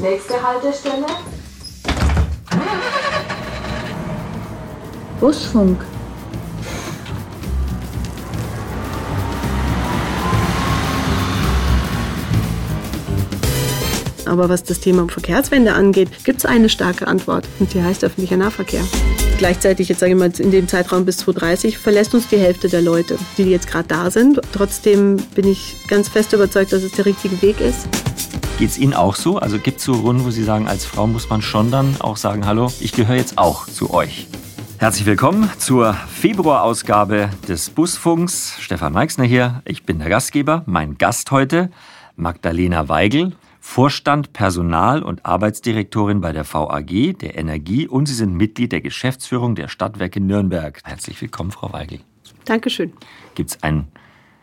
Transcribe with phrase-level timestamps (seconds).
[0.00, 1.06] Nächste Haltestelle.
[5.20, 5.78] Busfunk.
[14.24, 18.38] Aber was das Thema Verkehrswende angeht, gibt es eine starke Antwort und die heißt öffentlicher
[18.38, 18.84] Nahverkehr.
[19.36, 22.80] Gleichzeitig, jetzt sage ich mal, in dem Zeitraum bis 2030 verlässt uns die Hälfte der
[22.80, 24.40] Leute, die jetzt gerade da sind.
[24.52, 27.86] Trotzdem bin ich ganz fest überzeugt, dass es der richtige Weg ist.
[28.60, 29.38] Geht es Ihnen auch so?
[29.38, 32.18] Also gibt es so Runden, wo Sie sagen, als Frau muss man schon dann auch
[32.18, 34.26] sagen, hallo, ich gehöre jetzt auch zu euch.
[34.76, 38.56] Herzlich willkommen zur Februarausgabe des Busfunks.
[38.60, 39.62] Stefan Meixner hier.
[39.64, 40.62] Ich bin der Gastgeber.
[40.66, 41.70] Mein Gast heute,
[42.16, 48.72] Magdalena Weigel, Vorstand, Personal- und Arbeitsdirektorin bei der VAG, der Energie und Sie sind Mitglied
[48.72, 50.82] der Geschäftsführung der Stadtwerke Nürnberg.
[50.84, 52.00] Herzlich willkommen, Frau Weigel.
[52.44, 52.92] Dankeschön.
[53.34, 53.88] Gibt es ein,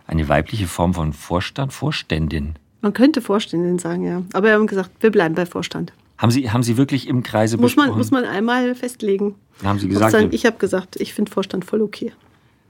[0.08, 2.56] eine weibliche Form von Vorstand, Vorständin?
[2.82, 4.24] Man könnte Vorständin sagen, ja.
[4.34, 5.94] Aber wir haben gesagt, wir bleiben bei Vorstand.
[6.18, 7.90] Haben Sie, haben Sie wirklich im Kreise muss besprochen?
[7.90, 9.36] man, muss man einmal festlegen.
[9.64, 10.12] Haben Sie gesagt?
[10.12, 12.12] Sagen, ich habe gesagt, ich finde Vorstand voll okay.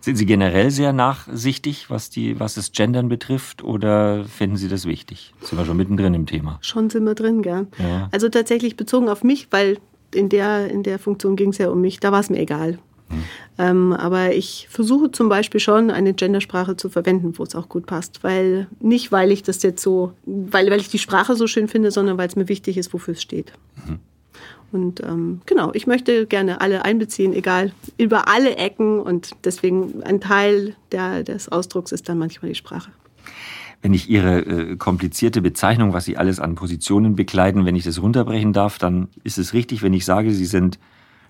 [0.02, 4.86] Sind Sie generell sehr nachsichtig, was, die, was das Gendern betrifft, oder finden Sie das
[4.86, 5.34] wichtig?
[5.42, 6.60] Sind wir schon mittendrin im Thema?
[6.62, 7.68] Schon sind wir drin, gell?
[7.80, 8.08] Ja.
[8.12, 9.80] Also tatsächlich bezogen auf mich, weil
[10.14, 12.80] in der, in der Funktion ging es ja um mich, da war es mir egal.
[13.10, 13.24] Hm.
[13.58, 17.86] Ähm, aber ich versuche zum Beispiel schon, eine Gendersprache zu verwenden, wo es auch gut
[17.86, 18.24] passt.
[18.24, 21.92] Weil nicht, weil ich das jetzt so, weil, weil ich die Sprache so schön finde,
[21.92, 23.54] sondern weil es mir wichtig ist, wofür es steht.
[23.88, 24.00] Mhm.
[24.72, 29.00] Und ähm, genau, ich möchte gerne alle einbeziehen, egal, über alle Ecken.
[29.00, 32.92] Und deswegen ein Teil der, des Ausdrucks ist dann manchmal die Sprache.
[33.82, 38.02] Wenn ich Ihre äh, komplizierte Bezeichnung, was Sie alles an Positionen bekleiden, wenn ich das
[38.02, 40.80] runterbrechen darf, dann ist es richtig, wenn ich sage, Sie sind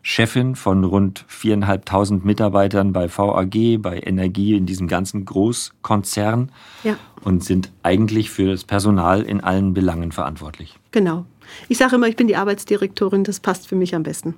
[0.10, 6.50] Chefin von rund viereinhalbtausend Mitarbeitern bei VAG, bei Energie, in diesem ganzen Großkonzern
[6.86, 6.96] Ja.
[7.26, 10.80] und sind eigentlich für das Personal in allen Belangen verantwortlich.
[10.92, 11.26] Genau.
[11.68, 14.36] Ich sage immer, ich bin die Arbeitsdirektorin, das passt für mich am besten.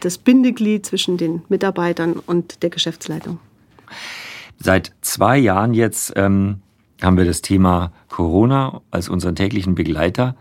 [0.00, 3.38] Das Bindeglied zwischen den Mitarbeitern und der Geschäftsleitung.
[4.58, 6.62] Seit zwei Jahren jetzt ähm,
[7.00, 10.34] haben wir das Thema Corona als unseren täglichen Begleiter.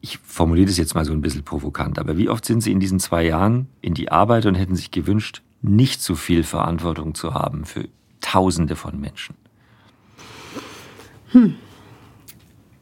[0.00, 2.80] Ich formuliere das jetzt mal so ein bisschen provokant, aber wie oft sind Sie in
[2.80, 7.34] diesen zwei Jahren in die Arbeit und hätten sich gewünscht, nicht so viel Verantwortung zu
[7.34, 7.88] haben für
[8.20, 9.34] Tausende von Menschen?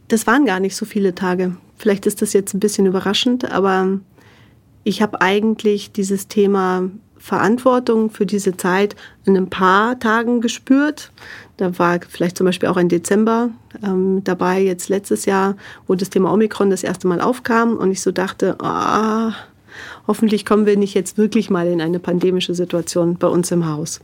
[0.08, 1.56] Das waren gar nicht so viele Tage.
[1.76, 4.00] Vielleicht ist das jetzt ein bisschen überraschend, aber
[4.84, 6.88] ich habe eigentlich dieses Thema
[7.18, 8.94] Verantwortung für diese Zeit
[9.24, 11.10] in ein paar Tagen gespürt.
[11.56, 13.50] Da war vielleicht zum Beispiel auch ein Dezember
[13.82, 15.56] ähm, dabei, jetzt letztes Jahr,
[15.86, 19.32] wo das Thema Omikron das erste Mal aufkam und ich so dachte, ah,
[20.06, 24.00] hoffentlich kommen wir nicht jetzt wirklich mal in eine pandemische Situation bei uns im Haus.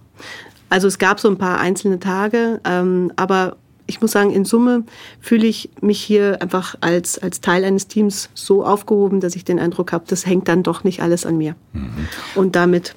[0.71, 4.85] Also es gab so ein paar einzelne Tage, ähm, aber ich muss sagen, in Summe
[5.21, 9.59] fühle ich mich hier einfach als, als Teil eines Teams so aufgehoben, dass ich den
[9.59, 11.57] Eindruck habe, das hängt dann doch nicht alles an mir.
[12.35, 12.95] Und damit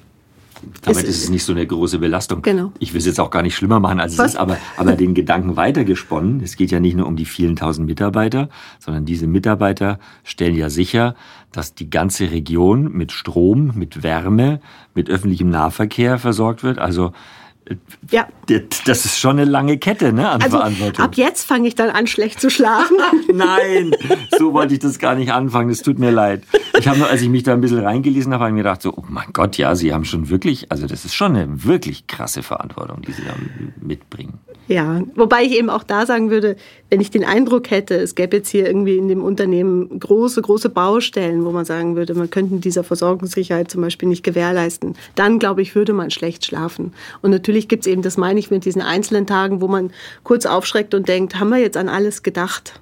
[0.82, 2.42] Damit Es- ist es nicht so eine große Belastung.
[2.42, 2.72] Genau.
[2.78, 4.32] Ich will es jetzt auch gar nicht schlimmer machen, als es Was?
[4.32, 6.40] ist, aber, aber den Gedanken weitergesponnen.
[6.42, 10.70] Es geht ja nicht nur um die vielen tausend Mitarbeiter, sondern diese Mitarbeiter stellen ja
[10.70, 11.14] sicher,
[11.52, 14.60] dass die ganze Region mit Strom, mit Wärme,
[14.94, 16.78] mit öffentlichem Nahverkehr versorgt wird.
[16.78, 17.12] Also
[18.10, 18.28] ja.
[18.86, 21.04] das ist schon eine lange Kette ne, an Also Verantwortung.
[21.04, 22.96] ab jetzt fange ich dann an, schlecht zu schlafen.
[23.32, 23.92] Nein,
[24.38, 25.70] so wollte ich das gar nicht anfangen.
[25.70, 26.42] Es tut mir leid.
[26.78, 28.82] Ich habe nur, als ich mich da ein bisschen reingelesen habe, habe ich mir gedacht,
[28.82, 32.06] so, oh mein Gott, ja, Sie haben schon wirklich, also das ist schon eine wirklich
[32.06, 33.34] krasse Verantwortung, die Sie da
[33.80, 34.38] mitbringen.
[34.68, 36.56] Ja, wobei ich eben auch da sagen würde,
[36.90, 40.68] wenn ich den Eindruck hätte, es gäbe jetzt hier irgendwie in dem Unternehmen große, große
[40.68, 45.62] Baustellen, wo man sagen würde, man könnte dieser Versorgungssicherheit zum Beispiel nicht gewährleisten, dann glaube
[45.62, 46.92] ich, würde man schlecht schlafen.
[47.22, 49.90] Und natürlich gibt es eben, das meine ich mit diesen einzelnen Tagen, wo man
[50.22, 52.80] kurz aufschreckt und denkt, haben wir jetzt an alles gedacht?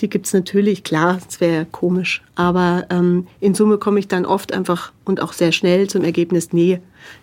[0.00, 2.22] Die gibt es natürlich, klar, es wäre komisch.
[2.34, 6.52] Aber ähm, in Summe komme ich dann oft einfach und auch sehr schnell zum Ergebnis,
[6.52, 6.80] nee,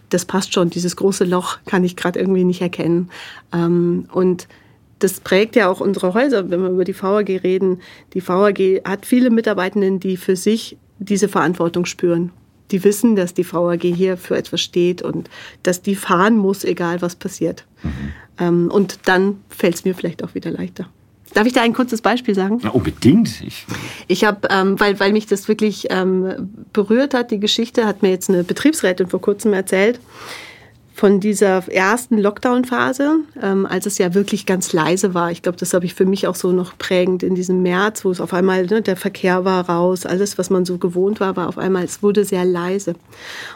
[0.09, 3.09] das passt schon, dieses große Loch kann ich gerade irgendwie nicht erkennen.
[3.53, 4.47] Ähm, und
[5.03, 7.81] das prägt ja auch unsere Häuser, wenn wir über die VAG reden.
[8.13, 12.31] Die VAG hat viele Mitarbeitenden, die für sich diese Verantwortung spüren.
[12.69, 15.29] Die wissen, dass die VAG hier für etwas steht und
[15.63, 17.65] dass die fahren muss, egal was passiert.
[18.39, 20.87] Ähm, und dann fällt es mir vielleicht auch wieder leichter.
[21.33, 22.59] Darf ich da ein kurzes Beispiel sagen?
[22.61, 23.41] Na, unbedingt.
[23.41, 23.65] Ich,
[24.07, 28.09] Ich habe, ähm, weil, weil mich das wirklich ähm, berührt hat, die Geschichte, hat mir
[28.09, 29.99] jetzt eine Betriebsrätin vor kurzem erzählt.
[30.93, 35.31] Von dieser ersten Lockdown-Phase, ähm, als es ja wirklich ganz leise war.
[35.31, 38.11] Ich glaube, das habe ich für mich auch so noch prägend in diesem März, wo
[38.11, 41.47] es auf einmal, ne, der Verkehr war raus, alles, was man so gewohnt war, war
[41.47, 42.95] auf einmal, es wurde sehr leise.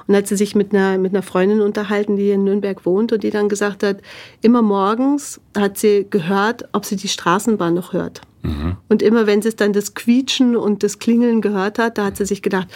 [0.08, 3.24] Und hat sie sich mit einer, mit einer Freundin unterhalten, die in Nürnberg wohnt und
[3.24, 3.98] die dann gesagt hat,
[4.42, 8.22] immer morgens hat sie gehört, ob sie die Straßenbahn noch hört.
[8.44, 8.78] Mhm.
[8.90, 12.26] Und immer wenn sie dann das Quietschen und das Klingeln gehört hat, da hat sie
[12.26, 12.68] sich gedacht,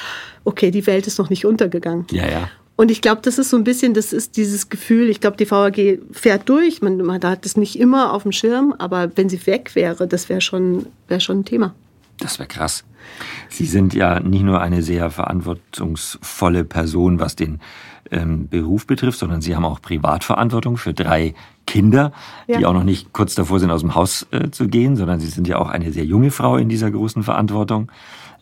[0.43, 2.05] okay, die Welt ist noch nicht untergegangen.
[2.11, 2.49] Ja, ja.
[2.79, 5.51] Und ich glaube, das ist so ein bisschen, das ist dieses Gefühl, ich glaube, die
[5.51, 9.45] VAG fährt durch, man, man hat das nicht immer auf dem Schirm, aber wenn sie
[9.47, 11.75] weg wäre, das wäre schon, wär schon ein Thema.
[12.19, 12.85] Das wäre krass.
[13.49, 17.59] Sie sind ja nicht nur eine sehr verantwortungsvolle Person, was den
[18.11, 21.33] ähm, Beruf betrifft, sondern Sie haben auch Privatverantwortung für drei
[21.67, 22.13] Kinder,
[22.47, 22.59] ja.
[22.59, 25.27] die auch noch nicht kurz davor sind, aus dem Haus äh, zu gehen, sondern Sie
[25.27, 27.91] sind ja auch eine sehr junge Frau in dieser großen Verantwortung.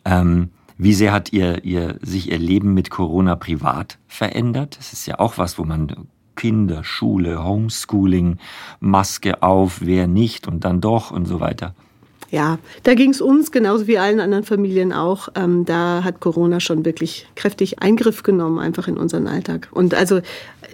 [0.05, 4.77] Ähm, wie sehr hat ihr, ihr, sich Ihr Leben mit Corona privat verändert?
[4.77, 8.37] Das ist ja auch was, wo man Kinder, Schule, Homeschooling,
[8.79, 11.73] Maske auf, wer nicht und dann doch und so weiter.
[12.29, 15.29] Ja, da ging es uns genauso wie allen anderen Familien auch.
[15.35, 19.69] Ähm, da hat Corona schon wirklich kräftig Eingriff genommen, einfach in unseren Alltag.
[19.71, 20.19] Und also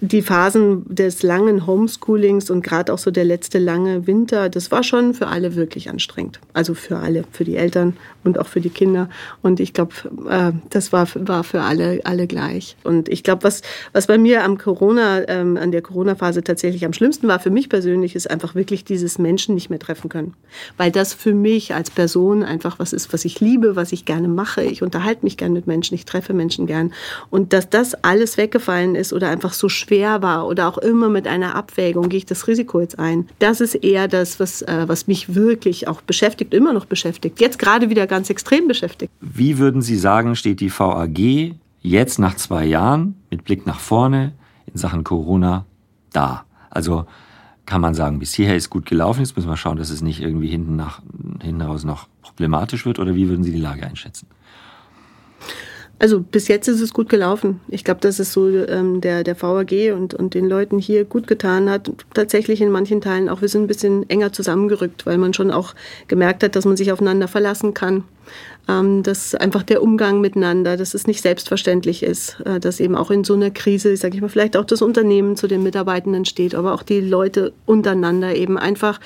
[0.06, 4.84] die Phasen des langen Homeschoolings und gerade auch so der letzte lange Winter, das war
[4.84, 6.42] schon für alle wirklich anstrengend.
[6.52, 7.96] Also für alle, für die Eltern
[8.26, 9.10] und auch für die Kinder.
[9.42, 9.94] Und ich glaube,
[10.30, 12.76] äh, das war, war für alle, alle gleich.
[12.84, 13.62] Und ich glaube, was,
[13.94, 17.70] was bei mir am Corona, ähm, an der Corona-Phase tatsächlich am schlimmsten war für mich
[17.70, 20.34] persönlich, ist einfach wirklich dieses Menschen nicht mehr treffen können.
[20.76, 24.28] Weil das für mich als Person einfach was ist, was ich liebe, was ich gerne
[24.28, 24.64] mache.
[24.64, 26.92] Ich unterhalte mich gern mit Menschen, ich treffe Menschen gern.
[27.30, 31.10] Und dass das alles weggefallen ist oder einfach so schwer schwer war oder auch immer
[31.10, 33.28] mit einer Abwägung, gehe ich das Risiko jetzt ein.
[33.40, 37.40] Das ist eher das, was, äh, was mich wirklich auch beschäftigt, immer noch beschäftigt.
[37.40, 39.12] Jetzt gerade wieder ganz extrem beschäftigt.
[39.22, 44.34] Wie würden Sie sagen, steht die VAG jetzt nach zwei Jahren mit Blick nach vorne
[44.66, 45.66] in Sachen Corona
[46.12, 46.46] da?
[46.72, 47.06] Also
[47.66, 49.19] kann man sagen, bis hierher ist gut gelaufen.
[49.19, 51.01] Jetzt müssen wir schauen, dass es nicht irgendwie hinten, nach,
[51.42, 52.98] hinten raus noch problematisch wird.
[52.98, 54.28] Oder wie würden Sie die Lage einschätzen?
[56.04, 57.62] Also bis jetzt ist es gut gelaufen.
[57.70, 61.28] Ich glaube, dass es so ähm, der, der VAG und, und den Leuten hier gut
[61.28, 61.90] getan hat.
[62.14, 65.74] Tatsächlich in manchen Teilen auch, wir sind ein bisschen enger zusammengerückt, weil man schon auch
[66.10, 68.04] gemerkt hat, dass man sich aufeinander verlassen kann.
[68.68, 73.10] Ähm, dass einfach der Umgang miteinander, dass es nicht selbstverständlich ist, äh, dass eben auch
[73.10, 76.54] in so einer Krise, sage ich mal, vielleicht auch das Unternehmen zu den Mitarbeitenden steht,
[76.54, 79.00] aber auch die Leute untereinander eben einfach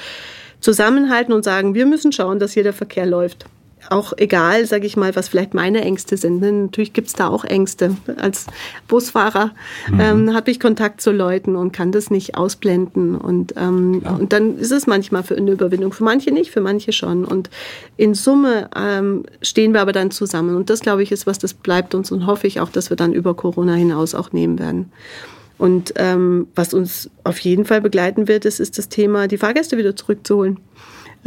[0.62, 3.46] zusammenhalten und sagen, wir müssen schauen, dass hier der Verkehr läuft
[3.90, 6.42] auch egal, sage ich mal, was vielleicht meine Ängste sind.
[6.42, 6.52] Ne?
[6.52, 7.96] Natürlich gibt es da auch Ängste.
[8.18, 8.48] Als
[8.88, 9.52] Busfahrer
[9.90, 10.00] mhm.
[10.00, 13.16] ähm, habe ich Kontakt zu Leuten und kann das nicht ausblenden.
[13.16, 15.94] Und, ähm, und dann ist es manchmal für eine Überwindung.
[15.94, 17.24] Für manche nicht, für manche schon.
[17.24, 17.50] Und
[17.96, 20.56] in Summe ähm, stehen wir aber dann zusammen.
[20.56, 22.98] Und das, glaube ich, ist was, das bleibt uns und hoffe ich auch, dass wir
[22.98, 24.92] dann über Corona hinaus auch nehmen werden.
[25.58, 29.78] Und ähm, was uns auf jeden Fall begleiten wird, ist, ist das Thema, die Fahrgäste
[29.78, 30.60] wieder zurückzuholen.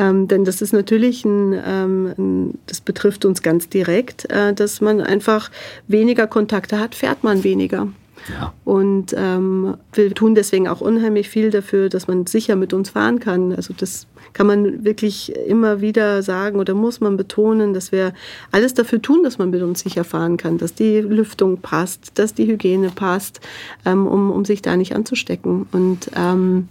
[0.00, 5.02] Ähm, denn das ist natürlich ein, ähm, das betrifft uns ganz direkt, äh, dass man
[5.02, 5.50] einfach
[5.88, 7.88] weniger Kontakte hat, fährt man weniger.
[8.28, 8.54] Ja.
[8.64, 13.20] Und ähm, wir tun deswegen auch unheimlich viel dafür, dass man sicher mit uns fahren
[13.20, 13.52] kann.
[13.52, 18.14] Also das kann man wirklich immer wieder sagen oder muss man betonen, dass wir
[18.52, 22.32] alles dafür tun, dass man mit uns sicher fahren kann, dass die Lüftung passt, dass
[22.32, 23.40] die Hygiene passt,
[23.84, 25.66] ähm, um, um sich da nicht anzustecken.
[25.72, 26.68] Und ähm,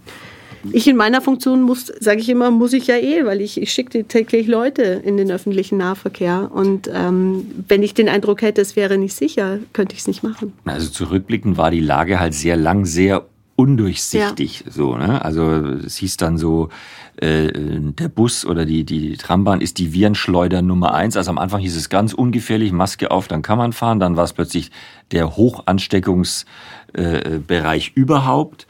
[0.72, 3.72] ich in meiner Funktion muss, sage ich immer, muss ich ja eh, weil ich, ich
[3.72, 6.50] schicke täglich Leute in den öffentlichen Nahverkehr.
[6.52, 10.22] Und ähm, wenn ich den Eindruck hätte, es wäre nicht sicher, könnte ich es nicht
[10.22, 10.52] machen.
[10.64, 13.26] Also zurückblickend war die Lage halt sehr lang, sehr
[13.56, 14.64] undurchsichtig.
[14.66, 14.72] Ja.
[14.72, 15.24] So, ne?
[15.24, 16.70] Also es hieß dann so,
[17.16, 21.16] äh, der Bus oder die, die Trambahn ist die Virenschleuder Nummer eins.
[21.16, 24.00] Also am Anfang hieß es ganz ungefährlich, Maske auf, dann kann man fahren.
[24.00, 24.70] Dann war es plötzlich
[25.12, 28.66] der Hochansteckungsbereich äh, überhaupt.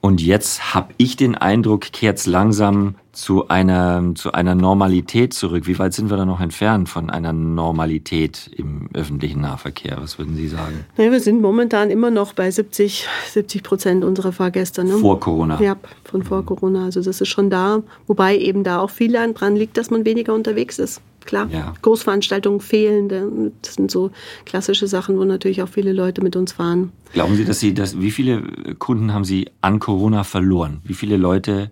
[0.00, 5.66] Und jetzt habe ich den Eindruck, kehrt langsam zu einer, zu einer Normalität zurück.
[5.66, 9.98] Wie weit sind wir da noch entfernt von einer Normalität im öffentlichen Nahverkehr?
[10.00, 10.86] Was würden Sie sagen?
[10.96, 14.84] Ja, wir sind momentan immer noch bei 70, 70 Prozent unserer Fahrgäste.
[14.84, 14.96] Ne?
[14.98, 15.60] Vor Corona?
[15.60, 16.86] Ja, von vor Corona.
[16.86, 17.82] Also das ist schon da.
[18.06, 21.48] Wobei eben da auch viel daran liegt, dass man weniger unterwegs ist klar.
[21.50, 21.74] Ja.
[21.82, 23.52] Großveranstaltungen fehlen.
[23.62, 24.10] Das sind so
[24.44, 26.92] klassische Sachen, wo natürlich auch viele Leute mit uns fahren.
[27.12, 28.42] Glauben Sie, dass Sie das, wie viele
[28.78, 30.80] Kunden haben Sie an Corona verloren?
[30.84, 31.70] Wie viele Leute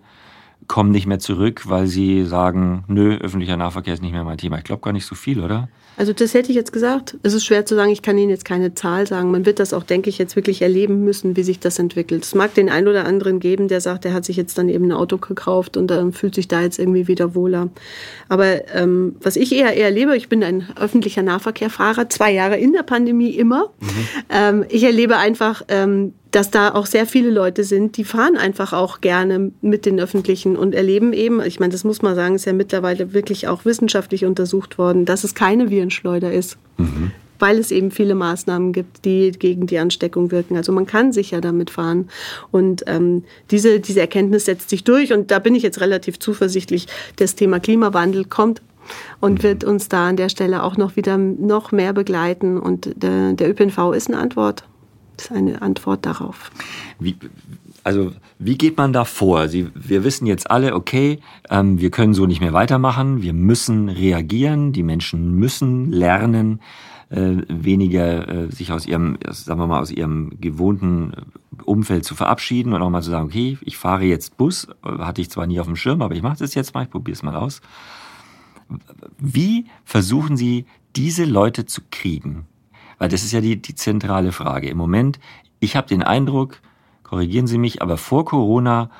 [0.67, 4.57] kommen nicht mehr zurück, weil sie sagen, nö, öffentlicher Nahverkehr ist nicht mehr mein Thema?
[4.57, 5.67] Ich glaube gar nicht so viel, oder?
[5.99, 7.17] Also das hätte ich jetzt gesagt.
[7.23, 9.31] Es ist schwer zu sagen, ich kann Ihnen jetzt keine Zahl sagen.
[9.31, 12.23] Man wird das auch, denke ich, jetzt wirklich erleben müssen, wie sich das entwickelt.
[12.23, 14.85] Es mag den einen oder anderen geben, der sagt, er hat sich jetzt dann eben
[14.85, 17.67] ein Auto gekauft und dann fühlt sich da jetzt irgendwie wieder wohler.
[18.29, 22.83] Aber ähm, was ich eher erlebe, ich bin ein öffentlicher Nahverkehrfahrer, zwei Jahre in der
[22.83, 23.73] Pandemie immer.
[23.81, 24.07] Mhm.
[24.29, 28.73] Ähm, ich erlebe einfach, ähm, dass da auch sehr viele Leute sind, die fahren einfach
[28.73, 32.45] auch gerne mit den Öffentlichen und erleben eben, ich meine, das muss man sagen, ist
[32.45, 36.57] ja mittlerweile wirklich auch wissenschaftlich untersucht worden, dass es keine Virenschleuder ist.
[36.77, 37.11] Mhm.
[37.39, 40.57] Weil es eben viele Maßnahmen gibt, die gegen die Ansteckung wirken.
[40.57, 42.09] Also man kann sicher damit fahren.
[42.51, 45.13] Und ähm, diese, diese Erkenntnis setzt sich durch.
[45.13, 46.87] Und da bin ich jetzt relativ zuversichtlich.
[47.15, 48.61] Das Thema Klimawandel kommt
[49.21, 52.59] und wird uns da an der Stelle auch noch wieder noch mehr begleiten.
[52.59, 54.65] Und der, der ÖPNV ist eine Antwort
[55.19, 56.51] ist eine Antwort darauf.
[56.99, 57.15] Wie,
[57.83, 59.47] also wie geht man da vor?
[59.47, 63.89] Sie, wir wissen jetzt alle, okay, ähm, wir können so nicht mehr weitermachen, wir müssen
[63.89, 66.61] reagieren, die Menschen müssen lernen,
[67.09, 71.13] äh, weniger äh, sich aus ihrem, sagen wir mal, aus ihrem gewohnten
[71.65, 75.29] Umfeld zu verabschieden und auch mal zu sagen, okay, ich fahre jetzt Bus, hatte ich
[75.29, 77.35] zwar nie auf dem Schirm, aber ich mache das jetzt mal, ich probiere es mal
[77.35, 77.61] aus.
[79.17, 82.45] Wie versuchen Sie, diese Leute zu kriegen?
[82.99, 84.69] Weil das ist ja die, die zentrale Frage.
[84.69, 85.19] Im Moment,
[85.59, 86.59] ich habe den Eindruck,
[87.03, 88.91] korrigieren Sie mich, aber vor Corona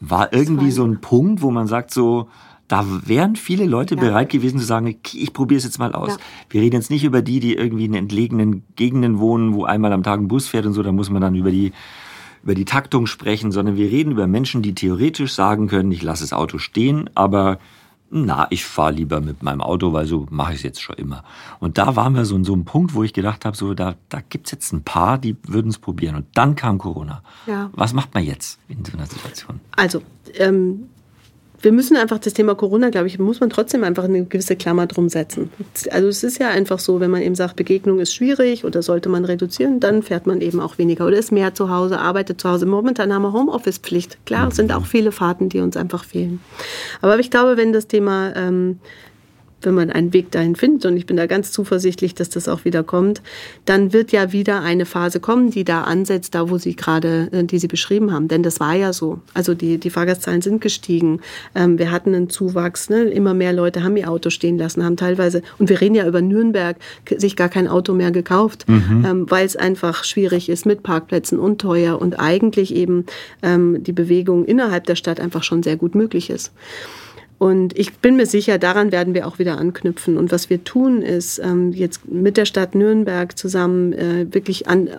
[0.00, 2.28] war irgendwie so ein Punkt, wo man sagt so,
[2.68, 4.00] da wären viele Leute ja.
[4.00, 6.12] bereit gewesen zu sagen, ich probiere es jetzt mal aus.
[6.12, 6.16] Ja.
[6.50, 10.02] Wir reden jetzt nicht über die, die irgendwie in entlegenen Gegenden wohnen, wo einmal am
[10.02, 11.72] Tag ein Bus fährt und so, da muss man dann über die
[12.42, 16.24] über die Taktung sprechen, sondern wir reden über Menschen, die theoretisch sagen können, ich lasse
[16.24, 17.58] das Auto stehen, aber
[18.14, 21.24] na, ich fahre lieber mit meinem Auto, weil so mache ich es jetzt schon immer.
[21.60, 23.94] Und da waren wir so in so einem Punkt, wo ich gedacht habe, so da,
[24.10, 26.16] da gibt es jetzt ein paar, die würden es probieren.
[26.16, 27.22] Und dann kam Corona.
[27.46, 27.70] Ja.
[27.72, 29.60] Was macht man jetzt in so einer Situation?
[29.76, 30.02] Also,
[30.34, 30.90] ähm,
[31.62, 34.86] wir müssen einfach das Thema Corona, glaube ich, muss man trotzdem einfach eine gewisse Klammer
[34.86, 35.50] drum setzen.
[35.90, 39.08] Also es ist ja einfach so, wenn man eben sagt, Begegnung ist schwierig oder sollte
[39.08, 42.50] man reduzieren, dann fährt man eben auch weniger oder ist mehr zu Hause, arbeitet zu
[42.50, 42.66] Hause.
[42.66, 44.18] Momentan haben wir Homeoffice-Pflicht.
[44.26, 46.40] Klar, es sind auch viele Fahrten, die uns einfach fehlen.
[47.00, 48.80] Aber ich glaube, wenn das Thema ähm,
[49.64, 52.64] wenn man einen Weg dahin findet, und ich bin da ganz zuversichtlich, dass das auch
[52.64, 53.22] wieder kommt,
[53.64, 57.44] dann wird ja wieder eine Phase kommen, die da ansetzt, da wo Sie gerade, äh,
[57.44, 58.28] die Sie beschrieben haben.
[58.28, 59.20] Denn das war ja so.
[59.34, 61.20] Also die, die Fahrgastzahlen sind gestiegen.
[61.54, 62.90] Ähm, wir hatten einen Zuwachs.
[62.90, 63.04] Ne?
[63.04, 66.20] Immer mehr Leute haben ihr Auto stehen lassen, haben teilweise, und wir reden ja über
[66.20, 66.76] Nürnberg,
[67.16, 69.04] sich gar kein Auto mehr gekauft, mhm.
[69.06, 73.06] ähm, weil es einfach schwierig ist mit Parkplätzen und teuer und eigentlich eben
[73.42, 76.52] ähm, die Bewegung innerhalb der Stadt einfach schon sehr gut möglich ist.
[77.42, 80.16] Und ich bin mir sicher, daran werden wir auch wieder anknüpfen.
[80.16, 84.86] Und was wir tun, ist ähm, jetzt mit der Stadt Nürnberg zusammen äh, wirklich an
[84.86, 84.92] äh,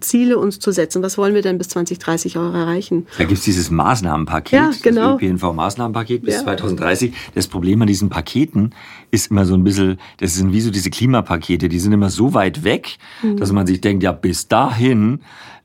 [0.00, 1.04] Ziele uns zu setzen.
[1.04, 3.06] Was wollen wir denn bis 2030 auch erreichen?
[3.16, 5.12] Da gibt es dieses Maßnahmenpaket, ja, genau.
[5.12, 6.42] das ÖPNV-Maßnahmenpaket bis ja.
[6.42, 7.14] 2030.
[7.36, 8.74] Das Problem an diesen Paketen
[9.12, 12.34] ist immer so ein bisschen, das sind wie so diese Klimapakete, die sind immer so
[12.34, 13.36] weit weg, mhm.
[13.36, 15.20] dass man sich denkt, ja, bis dahin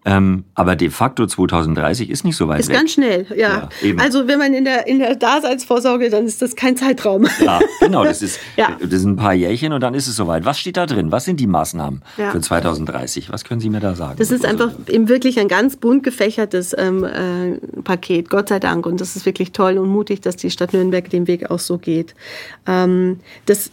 [0.06, 2.76] ähm, aber de facto 2030 ist nicht so weit ist weg.
[2.76, 3.70] Ist ganz schnell, ja.
[3.82, 7.28] ja also wenn man in der, in der Daseinsvorsorge, dann ist das kein Zeitraum.
[7.44, 8.04] Ja, genau.
[8.04, 8.78] Das, ist, ja.
[8.82, 10.46] das sind ein paar Jährchen und dann ist es soweit.
[10.46, 11.12] Was steht da drin?
[11.12, 12.32] Was sind die Maßnahmen ja.
[12.32, 13.32] für 2030?
[13.32, 14.16] Was können Sie mir da sagen?
[14.18, 18.86] Das ist einfach eben wirklich ein ganz bunt gefächertes ähm, äh, Paket, Gott sei Dank.
[18.86, 21.78] Und das ist wirklich toll und mutig, dass die Stadt Nürnberg den Weg auch so
[21.78, 22.14] geht.
[22.68, 23.72] Ähm, das,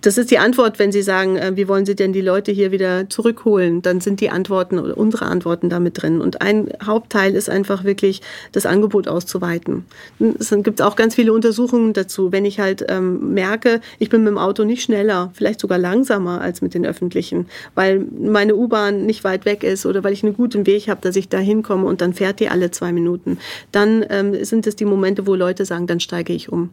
[0.00, 2.70] das ist die Antwort, wenn Sie sagen, äh, wie wollen Sie denn die Leute hier
[2.70, 3.82] wieder zurückholen?
[3.82, 6.20] Dann sind die Antworten oder unsere Antworten Antworten damit drin.
[6.20, 8.20] Und ein Hauptteil ist einfach wirklich,
[8.52, 9.86] das Angebot auszuweiten.
[10.38, 12.32] Es gibt auch ganz viele Untersuchungen dazu.
[12.32, 16.42] Wenn ich halt ähm, merke, ich bin mit dem Auto nicht schneller, vielleicht sogar langsamer
[16.42, 20.34] als mit den öffentlichen, weil meine U-Bahn nicht weit weg ist oder weil ich einen
[20.34, 23.38] guten Weg habe, dass ich da hinkomme und dann fährt die alle zwei Minuten,
[23.72, 26.70] dann ähm, sind es die Momente, wo Leute sagen, dann steige ich um.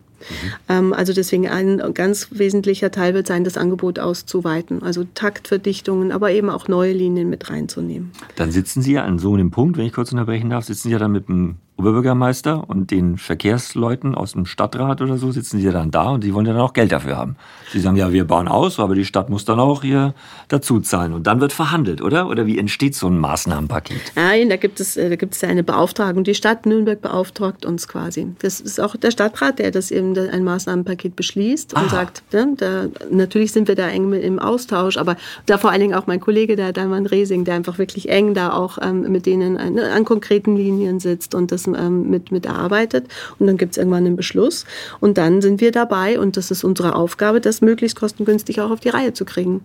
[0.67, 0.93] Mhm.
[0.93, 4.83] also deswegen ein ganz wesentlicher Teil wird sein, das Angebot auszuweiten.
[4.83, 8.11] Also Taktverdichtungen, aber eben auch neue Linien mit reinzunehmen.
[8.35, 10.91] Dann sitzen Sie ja an so einem Punkt, wenn ich kurz unterbrechen darf, sitzen Sie
[10.93, 15.65] ja dann mit dem Oberbürgermeister und den Verkehrsleuten aus dem Stadtrat oder so sitzen sie
[15.65, 17.35] ja dann da und die wollen ja dann auch Geld dafür haben.
[17.71, 20.13] Sie sagen ja, wir bauen aus, aber die Stadt muss dann auch hier
[20.47, 21.11] dazu zahlen.
[21.11, 22.29] Und dann wird verhandelt, oder?
[22.29, 24.13] Oder wie entsteht so ein Maßnahmenpaket?
[24.15, 26.23] Nein, da gibt es, äh, da gibt es ja eine Beauftragung.
[26.23, 28.27] Die Stadt Nürnberg beauftragt uns quasi.
[28.39, 31.89] Das ist auch der Stadtrat, der das eben ein Maßnahmenpaket beschließt und Aha.
[31.89, 35.93] sagt, ne, da, natürlich sind wir da eng im Austausch, aber da vor allen Dingen
[35.93, 39.57] auch mein Kollege, der Dalman Resing, der einfach wirklich eng da auch ähm, mit denen
[39.57, 43.07] an, an konkreten Linien sitzt und das ähm, mit, mit erarbeitet
[43.39, 44.65] und dann gibt es irgendwann einen Beschluss
[44.99, 48.81] und dann sind wir dabei und das ist unsere Aufgabe, das möglichst kostengünstig auch auf
[48.81, 49.61] die Reihe zu kriegen.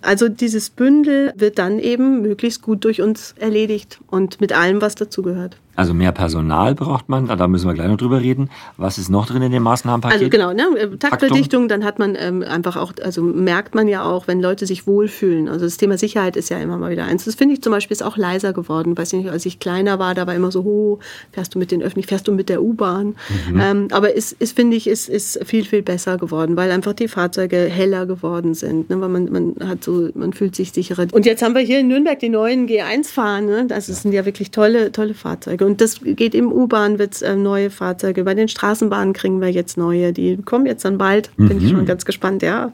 [0.00, 4.94] Also dieses Bündel wird dann eben möglichst gut durch uns erledigt und mit allem, was
[4.94, 5.56] dazugehört.
[5.78, 8.50] Also mehr Personal braucht man, da müssen wir gleich noch drüber reden.
[8.78, 10.18] Was ist noch drin in dem Maßnahmenpaket?
[10.18, 10.76] Also genau, ne?
[10.76, 14.66] Äh, Taktverdichtung, dann hat man ähm, einfach auch, also merkt man ja auch, wenn Leute
[14.66, 15.48] sich wohlfühlen.
[15.48, 17.26] Also das Thema Sicherheit ist ja immer mal wieder eins.
[17.26, 18.98] Das finde ich zum Beispiel ist auch leiser geworden.
[18.98, 20.98] Weiß nicht, als ich kleiner war, da war immer so, oh,
[21.30, 23.14] fährst du mit den Öffentlichen, fährst du mit der U-Bahn.
[23.48, 23.60] Mhm.
[23.60, 27.06] Ähm, aber ist, ist finde ich, ist, ist viel, viel besser geworden, weil einfach die
[27.06, 28.90] Fahrzeuge heller geworden sind.
[28.90, 29.00] Ne?
[29.00, 31.06] Weil man, man hat so, man fühlt sich sicherer.
[31.12, 33.46] Und jetzt haben wir hier in Nürnberg die neuen G1 fahren.
[33.46, 33.66] Ne?
[33.68, 35.67] Das sind ja wirklich tolle, tolle Fahrzeuge.
[35.68, 38.24] Und das geht im U-Bahn, wird es äh, neue Fahrzeuge.
[38.24, 40.14] Bei den Straßenbahnen kriegen wir jetzt neue.
[40.14, 41.30] Die kommen jetzt dann bald.
[41.36, 41.64] Bin mhm.
[41.64, 42.72] ich schon ganz gespannt, ja.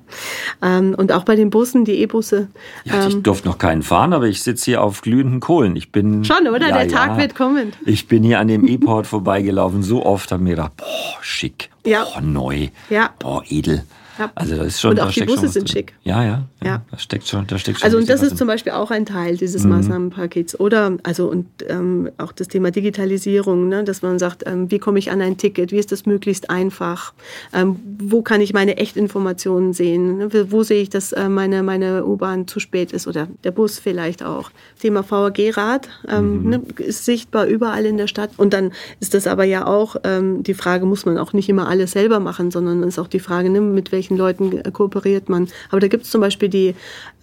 [0.62, 2.46] Ähm, und auch bei den Bussen, die E-Busse.
[2.84, 5.74] Ja, ähm, ich durfte noch keinen fahren, aber ich sitze hier auf glühenden Kohlen.
[5.74, 6.24] Ich bin.
[6.24, 6.68] Schon, oder?
[6.68, 7.72] Ja, Der Tag ja, wird kommen.
[7.84, 9.82] Ich bin hier an dem E-Port vorbeigelaufen.
[9.82, 11.70] So oft habe mir gedacht, boah, schick.
[11.84, 12.04] Ja.
[12.04, 12.68] Boah, neu.
[12.90, 13.10] Ja.
[13.18, 13.82] Boah, edel.
[14.18, 14.30] Ja.
[14.36, 15.94] Also das ist schon, und auch die Busse sind schick.
[16.04, 16.82] Ja, ja, ja.
[16.90, 17.84] Da steckt schon, da steckt schon.
[17.84, 19.70] Also und das ist zum Beispiel auch ein Teil dieses mhm.
[19.70, 20.58] Maßnahmenpakets.
[20.58, 24.98] Oder also und ähm, auch das Thema Digitalisierung, ne, dass man sagt, ähm, wie komme
[24.98, 25.72] ich an ein Ticket?
[25.72, 27.12] Wie ist das möglichst einfach?
[27.52, 30.18] Ähm, wo kann ich meine Echtinformationen sehen?
[30.18, 30.50] Ne?
[30.50, 34.22] Wo sehe ich, dass äh, meine meine U-Bahn zu spät ist oder der Bus vielleicht
[34.22, 34.50] auch?
[34.80, 36.48] Thema VAG-Rad ähm, mhm.
[36.50, 38.30] ne, ist sichtbar überall in der Stadt.
[38.36, 41.68] Und dann ist das aber ja auch ähm, die Frage, muss man auch nicht immer
[41.68, 45.48] alles selber machen, sondern ist auch die Frage, ne, mit welchen welchen Leuten kooperiert man.
[45.70, 46.74] Aber da gibt es zum Beispiel die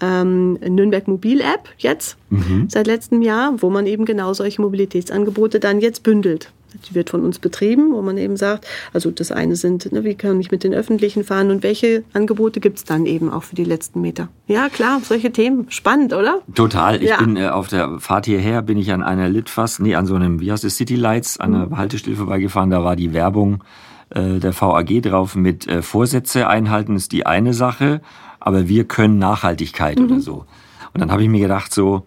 [0.02, 2.68] ähm, Nürnberg Mobil App jetzt mhm.
[2.70, 6.52] seit letztem Jahr, wo man eben genau solche Mobilitätsangebote dann jetzt bündelt.
[6.90, 10.16] Die wird von uns betrieben, wo man eben sagt, also das eine sind, ne, wie
[10.16, 13.56] kann ich mit den Öffentlichen fahren und welche Angebote gibt es dann eben auch für
[13.56, 14.30] die letzten Meter.
[14.48, 15.66] Ja, klar, solche Themen.
[15.70, 16.42] Spannend, oder?
[16.56, 17.02] Total.
[17.04, 17.18] Ich ja.
[17.18, 20.40] bin äh, auf der Fahrt hierher, bin ich an einer Litfass, nee, an so einem,
[20.40, 21.78] wie heißt es, City Lights, an einer mhm.
[21.78, 23.64] Haltestelle vorbeigefahren, da war die Werbung
[24.12, 28.02] äh, der VAG drauf mit äh, Vorsätze einhalten ist die eine Sache,
[28.42, 30.06] aber wir können Nachhaltigkeit mhm.
[30.06, 30.46] oder so.
[30.94, 32.06] Und dann habe ich mir gedacht, so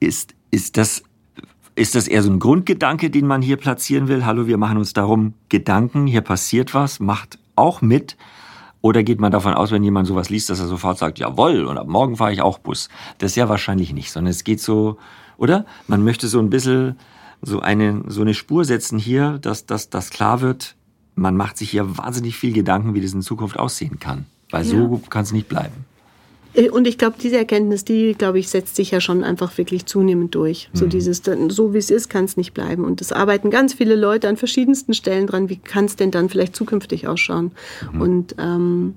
[0.00, 1.02] ist ist das
[1.76, 4.24] ist das eher so ein Grundgedanke, den man hier platzieren will?
[4.24, 8.16] Hallo, wir machen uns darum Gedanken, hier passiert was, macht auch mit.
[8.80, 11.78] Oder geht man davon aus, wenn jemand sowas liest, dass er sofort sagt, jawohl, und
[11.78, 12.88] ab morgen fahre ich auch Bus?
[13.18, 14.98] Das ist ja wahrscheinlich nicht, sondern es geht so,
[15.36, 15.64] oder?
[15.88, 16.96] Man möchte so ein bisschen
[17.42, 20.76] so eine, so eine Spur setzen hier, dass, dass, dass klar wird,
[21.16, 24.26] man macht sich hier wahnsinnig viel Gedanken, wie das in Zukunft aussehen kann.
[24.54, 24.70] Weil ja.
[24.70, 25.84] so kann es nicht bleiben.
[26.54, 29.86] Äh, und ich glaube, diese Erkenntnis, die, glaube ich, setzt sich ja schon einfach wirklich
[29.86, 30.70] zunehmend durch.
[30.72, 30.78] Mhm.
[30.78, 32.84] So dieses, so wie es ist, kann es nicht bleiben.
[32.84, 35.48] Und es arbeiten ganz viele Leute an verschiedensten Stellen dran.
[35.48, 37.50] Wie kann es denn dann vielleicht zukünftig ausschauen?
[37.92, 38.00] Mhm.
[38.00, 38.94] Und ähm,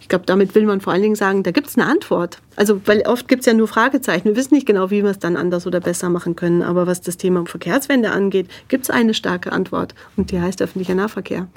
[0.00, 2.38] ich glaube, damit will man vor allen Dingen sagen, da gibt es eine Antwort.
[2.54, 4.26] Also, weil oft gibt es ja nur Fragezeichen.
[4.26, 6.62] Wir wissen nicht genau, wie wir es dann anders oder besser machen können.
[6.62, 9.96] Aber was das Thema Verkehrswende angeht, gibt es eine starke Antwort.
[10.16, 11.48] Und die heißt öffentlicher Nahverkehr.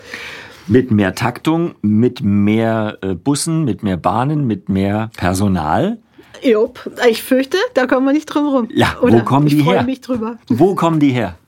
[0.70, 5.98] Mit mehr Taktung, mit mehr äh, Bussen, mit mehr Bahnen, mit mehr Personal.
[6.44, 8.68] Jupp, ich fürchte, da kommen wir nicht drum rum.
[8.72, 9.82] Ja, Oder wo kommen die her?
[9.82, 10.38] Mich drüber.
[10.48, 11.40] Wo kommen die her?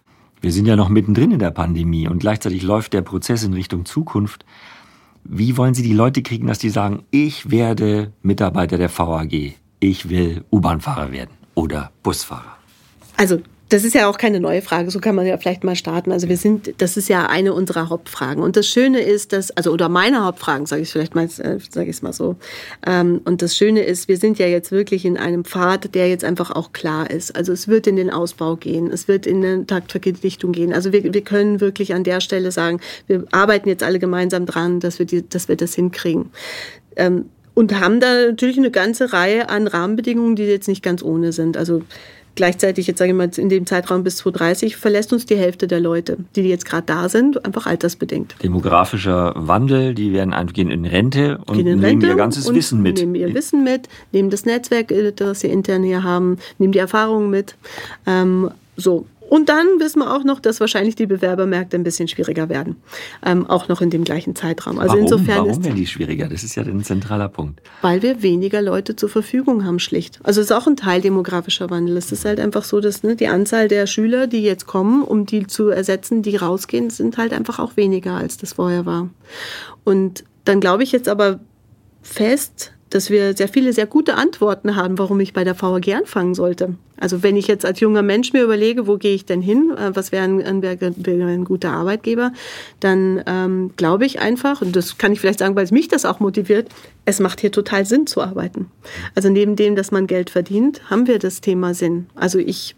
[0.41, 3.85] Wir sind ja noch mittendrin in der Pandemie und gleichzeitig läuft der Prozess in Richtung
[3.85, 4.43] Zukunft.
[5.23, 10.09] Wie wollen Sie die Leute kriegen, dass die sagen, ich werde Mitarbeiter der VAG, ich
[10.09, 12.57] will U-Bahn-Fahrer werden oder Busfahrer?
[13.17, 13.39] Also
[13.71, 16.11] das ist ja auch keine neue Frage, so kann man ja vielleicht mal starten.
[16.11, 18.43] Also wir sind, das ist ja eine unserer Hauptfragen.
[18.43, 21.89] Und das Schöne ist, dass, also oder meine Hauptfragen, sage ich vielleicht mal, äh, sage
[21.89, 22.35] ich es mal so.
[22.85, 26.25] Ähm, und das Schöne ist, wir sind ja jetzt wirklich in einem Pfad, der jetzt
[26.25, 27.33] einfach auch klar ist.
[27.33, 30.73] Also es wird in den Ausbau gehen, es wird in eine Taktverdichtung gehen.
[30.73, 34.81] Also wir, wir können wirklich an der Stelle sagen, wir arbeiten jetzt alle gemeinsam dran,
[34.81, 36.31] dass wir, die, dass wir das hinkriegen.
[36.97, 41.31] Ähm, und haben da natürlich eine ganze Reihe an Rahmenbedingungen, die jetzt nicht ganz ohne
[41.31, 41.55] sind.
[41.55, 41.83] Also
[42.41, 45.79] Gleichzeitig, jetzt sage ich mal, in dem Zeitraum bis 2030 verlässt uns die Hälfte der
[45.79, 48.33] Leute, die jetzt gerade da sind, einfach altersbedingt.
[48.41, 52.97] Demografischer Wandel, die werden gehen in Rente und in nehmen Rente ihr ganzes Wissen mit.
[52.97, 56.79] Nehmen ihr Wissen mit, nehmen das Netzwerk, äh, das sie intern hier haben, nehmen die
[56.79, 57.57] Erfahrungen mit.
[58.07, 62.49] Ähm, so, und dann wissen wir auch noch, dass wahrscheinlich die Bewerbermärkte ein bisschen schwieriger
[62.49, 62.75] werden.
[63.25, 64.77] Ähm, auch noch in dem gleichen Zeitraum.
[64.77, 66.27] Also warum, insofern warum werden die schwieriger?
[66.27, 67.61] Das ist ja ein zentraler Punkt.
[67.81, 70.19] Weil wir weniger Leute zur Verfügung haben, schlicht.
[70.23, 71.95] Also es ist auch ein Teil demografischer Wandel.
[71.95, 75.25] Es ist halt einfach so, dass ne, die Anzahl der Schüler, die jetzt kommen, um
[75.25, 79.09] die zu ersetzen, die rausgehen, sind halt einfach auch weniger, als das vorher war.
[79.85, 81.39] Und dann glaube ich jetzt aber
[82.01, 86.35] fest, dass wir sehr viele sehr gute Antworten haben, warum ich bei der VAG anfangen
[86.35, 86.75] sollte.
[86.99, 89.95] Also wenn ich jetzt als junger Mensch mir überlege, wo gehe ich denn hin, äh,
[89.95, 92.31] was wäre ein, ein, ein, guter Arbeitgeber,
[92.79, 96.05] dann ähm, glaube ich einfach, und das kann ich vielleicht sagen, weil es mich das
[96.05, 96.69] auch motiviert,
[97.05, 98.69] es macht hier total Sinn zu arbeiten.
[99.15, 102.07] Also neben dem, dass man Geld verdient, haben wir das Thema Sinn.
[102.13, 102.75] Also ich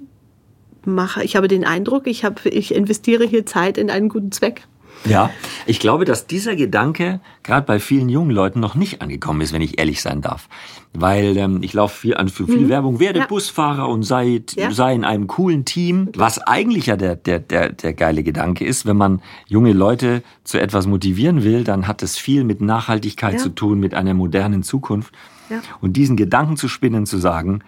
[0.85, 4.63] mache, ich habe den Eindruck, ich, habe, ich investiere hier Zeit in einen guten Zweck.
[5.05, 5.31] Ja,
[5.65, 9.61] ich glaube, dass dieser Gedanke gerade bei vielen jungen Leuten noch nicht angekommen ist, wenn
[9.61, 10.47] ich ehrlich sein darf.
[10.93, 12.69] Weil ähm, ich laufe viel an für viel mhm.
[12.69, 13.25] Werbung, werde ja.
[13.25, 14.71] Busfahrer und sei, ja.
[14.71, 16.09] sei in einem coolen Team.
[16.15, 20.59] Was eigentlich ja der, der, der, der geile Gedanke ist, wenn man junge Leute zu
[20.59, 23.39] etwas motivieren will, dann hat es viel mit Nachhaltigkeit ja.
[23.39, 25.13] zu tun, mit einer modernen Zukunft.
[25.49, 25.61] Ja.
[25.81, 27.61] Und diesen Gedanken zu spinnen, zu sagen,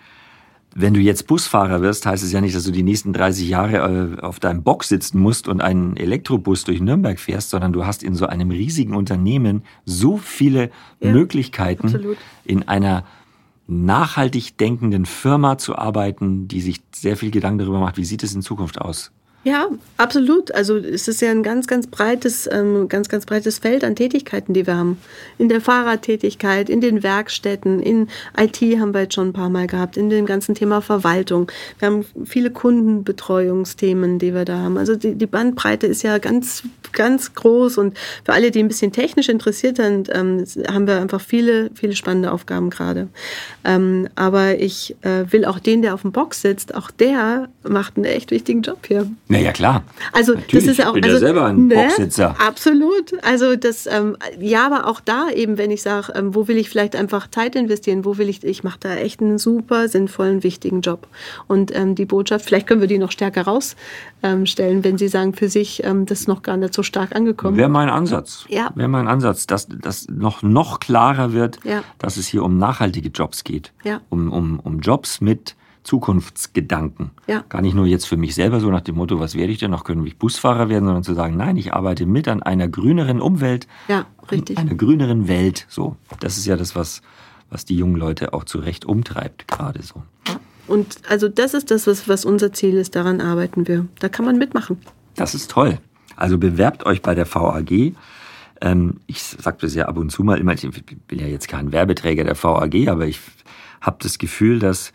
[0.77, 4.17] wenn du jetzt Busfahrer wirst, heißt es ja nicht, dass du die nächsten 30 Jahre
[4.17, 8.03] äh, auf deinem Bock sitzen musst und einen Elektrobus durch Nürnberg fährst, sondern du hast
[8.03, 12.17] in so einem riesigen Unternehmen so viele ja, Möglichkeiten, absolut.
[12.43, 13.05] in einer
[13.67, 18.35] nachhaltig denkenden Firma zu arbeiten, die sich sehr viel Gedanken darüber macht, wie sieht es
[18.35, 19.11] in Zukunft aus?
[19.45, 20.51] Ja, absolut.
[20.55, 24.55] Also es ist ja ein ganz, ganz breites, ähm, ganz, ganz breites Feld an Tätigkeiten,
[24.55, 24.97] die wir haben.
[25.37, 28.07] In der Fahrradtätigkeit, in den Werkstätten, in
[28.39, 31.51] IT haben wir jetzt schon ein paar Mal gehabt, in dem ganzen Thema Verwaltung.
[31.77, 34.79] Wir haben viele Kundenbetreuungsthemen, die wir da haben.
[34.79, 38.93] Also die, die Bandbreite ist ja ganz, ganz groß und für alle, die ein bisschen
[38.93, 43.09] technisch interessiert sind, ähm, haben wir einfach viele, viele spannende Aufgaben gerade.
[43.63, 47.97] Ähm, aber ich äh, will auch den, der auf dem Box sitzt, auch der macht
[47.97, 49.07] einen echt wichtigen Job hier.
[49.35, 49.83] Ja, ja, klar.
[50.11, 50.65] Also Natürlich.
[50.65, 50.95] das ist ja auch.
[50.95, 51.75] Ich bin also, ja selber ein ne?
[51.75, 52.35] Boxsitzer.
[52.39, 53.13] Absolut.
[53.23, 56.69] Also das, ähm, ja, aber auch da eben, wenn ich sage, ähm, wo will ich
[56.69, 60.81] vielleicht einfach Zeit investieren, wo will ich, ich mache da echt einen super sinnvollen, wichtigen
[60.81, 61.07] Job.
[61.47, 65.49] Und ähm, die Botschaft, vielleicht können wir die noch stärker rausstellen, wenn Sie sagen, für
[65.49, 67.57] sich, ähm, das ist noch gar nicht so stark angekommen.
[67.57, 68.45] Wäre mein Ansatz.
[68.47, 68.71] Ja.
[68.75, 71.83] Wäre mein Ansatz, dass das noch, noch klarer wird, ja.
[71.99, 73.73] dass es hier um nachhaltige Jobs geht.
[73.83, 74.01] Ja.
[74.09, 77.11] Um, um, um Jobs mit Zukunftsgedanken.
[77.27, 77.45] Ja.
[77.47, 79.71] Gar nicht nur jetzt für mich selber so nach dem Motto, was werde ich denn
[79.71, 83.21] noch, können ich Busfahrer werden, sondern zu sagen, nein, ich arbeite mit an einer grüneren
[83.21, 84.57] Umwelt, ja, richtig.
[84.57, 85.67] einer grüneren Welt.
[85.69, 87.03] So, das ist ja das, was,
[87.51, 90.01] was die jungen Leute auch zu Recht umtreibt, gerade so.
[90.67, 93.85] Und also das ist das, was, was unser Ziel ist, daran arbeiten wir.
[93.99, 94.79] Da kann man mitmachen.
[95.15, 95.77] Das ist toll.
[96.15, 97.93] Also bewerbt euch bei der VAG.
[98.61, 100.67] Ähm, ich sage das ja ab und zu mal immer, ich
[101.07, 103.19] bin ja jetzt kein Werbeträger der VAG, aber ich
[103.81, 104.91] habe das Gefühl, dass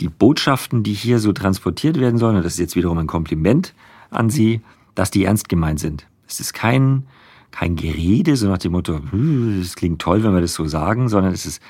[0.00, 3.74] die Botschaften, die hier so transportiert werden sollen, und das ist jetzt wiederum ein Kompliment
[4.10, 4.60] an Sie,
[4.94, 6.06] dass die ernst gemeint sind.
[6.26, 7.06] Es ist kein,
[7.50, 11.08] kein Gerede, so nach dem Motto, hm, es klingt toll, wenn wir das so sagen,
[11.08, 11.62] sondern es ist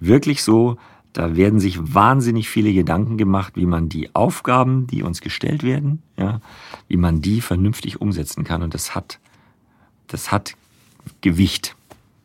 [0.00, 0.76] wirklich so,
[1.12, 6.02] da werden sich wahnsinnig viele Gedanken gemacht, wie man die Aufgaben, die uns gestellt werden,
[6.16, 6.40] ja,
[6.88, 8.62] wie man die vernünftig umsetzen kann.
[8.62, 9.18] Und das hat,
[10.06, 10.54] das hat
[11.20, 11.76] Gewicht.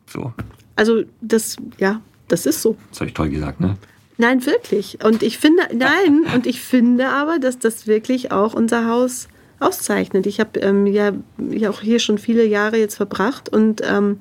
[0.06, 0.32] So.
[0.76, 2.76] Also das, ja, das ist so.
[2.90, 3.76] Das habe ich toll gesagt, ne?
[4.18, 4.98] Nein, wirklich.
[5.04, 9.28] Und ich finde, nein, und ich finde aber, dass das wirklich auch unser Haus
[9.60, 10.26] auszeichnet.
[10.26, 11.12] Ich habe ähm, ja,
[11.50, 14.18] ja auch hier schon viele Jahre jetzt verbracht und ähm,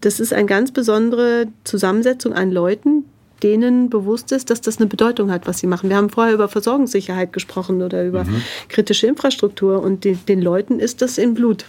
[0.00, 3.04] das ist eine ganz besondere Zusammensetzung an Leuten,
[3.42, 5.88] denen bewusst ist, dass das eine Bedeutung hat, was sie machen.
[5.88, 8.42] Wir haben vorher über Versorgungssicherheit gesprochen oder über mhm.
[8.68, 11.64] kritische Infrastruktur und die, den Leuten ist das im Blut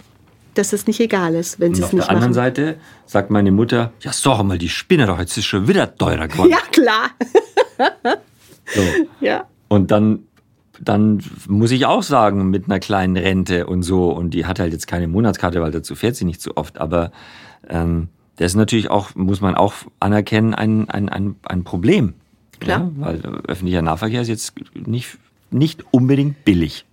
[0.54, 2.00] dass es nicht egal ist, wenn sie es nicht machen.
[2.00, 5.46] Auf der anderen Seite sagt meine Mutter, ja, sag mal, die Spinne doch, jetzt ist
[5.46, 6.50] schon wieder teurer geworden.
[6.50, 7.10] Ja, klar.
[8.66, 8.82] so.
[9.20, 9.44] Ja.
[9.68, 10.24] Und dann,
[10.80, 14.72] dann muss ich auch sagen, mit einer kleinen Rente und so, und die hat halt
[14.72, 17.12] jetzt keine Monatskarte, weil dazu fährt sie nicht so oft, aber
[17.68, 22.14] ähm, das ist natürlich auch, muss man auch anerkennen, ein, ein, ein, ein Problem.
[22.58, 22.80] Klar.
[22.80, 25.18] Ja, weil öffentlicher Nahverkehr ist jetzt nicht,
[25.50, 26.84] nicht unbedingt billig.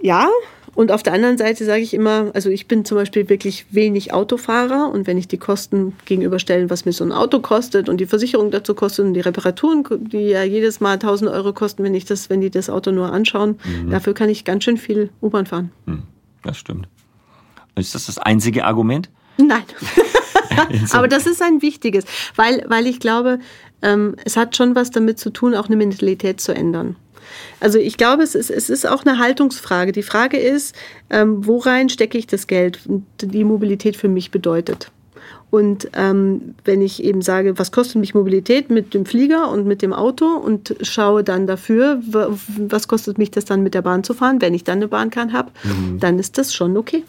[0.00, 0.28] Ja,
[0.76, 4.12] und auf der anderen Seite sage ich immer, also ich bin zum Beispiel wirklich wenig
[4.12, 8.04] Autofahrer und wenn ich die Kosten gegenüberstellen, was mir so ein Auto kostet und die
[8.04, 12.04] Versicherung dazu kostet und die Reparaturen, die ja jedes Mal 1000 Euro kosten, wenn ich
[12.04, 13.90] das, wenn die das Auto nur anschauen, mhm.
[13.90, 15.72] dafür kann ich ganz schön viel U-Bahn fahren.
[15.86, 16.02] Mhm.
[16.44, 16.88] Das stimmt.
[17.74, 19.08] Ist das das einzige Argument?
[19.38, 19.64] Nein.
[20.92, 22.04] Aber das ist ein wichtiges,
[22.36, 23.38] weil, weil ich glaube,
[23.80, 26.96] ähm, es hat schon was damit zu tun, auch eine Mentalität zu ändern.
[27.60, 29.92] Also ich glaube, es ist, es ist auch eine Haltungsfrage.
[29.92, 30.74] Die Frage ist,
[31.10, 32.80] ähm, worein stecke ich das Geld,
[33.20, 34.90] die Mobilität für mich bedeutet.
[35.50, 39.80] Und ähm, wenn ich eben sage, was kostet mich Mobilität mit dem Flieger und mit
[39.80, 44.12] dem Auto und schaue dann dafür, was kostet mich das dann mit der Bahn zu
[44.12, 46.00] fahren, wenn ich dann eine Bahnkarte habe, mhm.
[46.00, 47.04] dann ist das schon okay.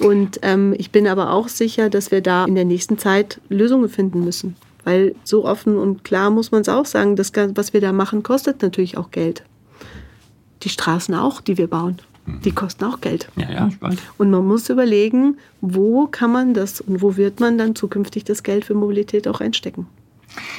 [0.00, 3.88] Und ähm, ich bin aber auch sicher, dass wir da in der nächsten Zeit Lösungen
[3.88, 4.56] finden müssen.
[4.84, 8.22] Weil so offen und klar muss man es auch sagen, das, was wir da machen,
[8.22, 9.42] kostet natürlich auch Geld.
[10.62, 12.54] Die Straßen auch, die wir bauen, die mhm.
[12.54, 13.28] kosten auch Geld.
[13.36, 13.96] Ja, ja, ich weiß.
[14.18, 18.42] Und man muss überlegen, wo kann man das und wo wird man dann zukünftig das
[18.42, 19.86] Geld für Mobilität auch einstecken.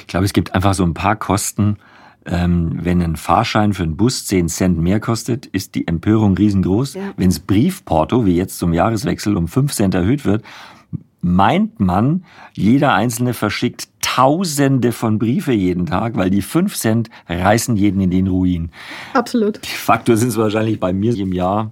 [0.02, 1.78] Ich glaube, es gibt einfach so ein paar Kosten.
[2.28, 6.96] Ähm, wenn ein Fahrschein für einen Bus 10 Cent mehr kostet, ist die Empörung riesengroß.
[6.96, 7.14] Ja.
[7.18, 10.44] Wenn das Briefporto, wie jetzt zum Jahreswechsel, um 5 Cent erhöht wird,
[11.26, 17.76] meint man, jeder Einzelne verschickt Tausende von Briefe jeden Tag, weil die 5 Cent reißen
[17.76, 18.70] jeden in den Ruin.
[19.14, 19.56] Absolut.
[19.56, 21.72] De facto sind es wahrscheinlich bei mir im Jahr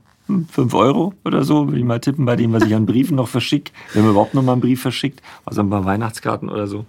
[0.50, 3.28] fünf Euro oder so, würde ich mal tippen, bei dem, was ich an Briefen noch
[3.28, 6.86] verschicke, wenn man überhaupt noch mal einen Brief verschickt, also ein paar Weihnachtskarten oder so.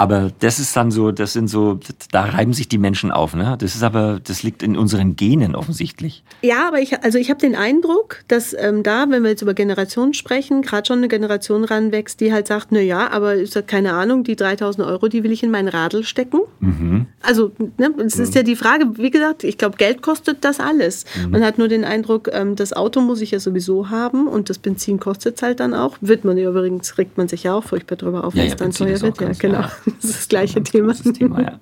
[0.00, 1.80] Aber das ist dann so, das sind so,
[2.12, 3.34] da reiben sich die Menschen auf.
[3.34, 3.56] Ne?
[3.58, 6.22] Das ist aber, das liegt in unseren Genen offensichtlich.
[6.40, 9.54] Ja, aber ich, also ich habe den Eindruck, dass ähm, da, wenn wir jetzt über
[9.54, 13.62] Generationen sprechen, gerade schon eine Generation ranwächst, die halt sagt, na ja, aber ist ja
[13.62, 16.42] keine Ahnung, die 3000 Euro, die will ich in meinen Radl stecken.
[16.60, 17.06] Mhm.
[17.20, 21.06] Also, ne, es ist ja die Frage, wie gesagt, ich glaube, Geld kostet das alles.
[21.20, 21.30] Mhm.
[21.32, 24.58] Man hat nur den Eindruck, ähm, das Auto muss ich ja sowieso haben und das
[24.58, 25.96] Benzin kostet es halt dann auch.
[26.00, 28.52] Wird man ja übrigens, regt man sich ja auch furchtbar drüber auf, ja, wenn ja,
[28.52, 29.20] es dann Benzin teuer wird.
[29.20, 29.58] Ja, genau.
[29.58, 29.72] klar.
[29.96, 30.88] Das ist das gleiche Thema.
[30.88, 31.60] Das Thema ja.